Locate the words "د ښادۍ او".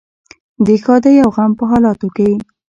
0.65-1.29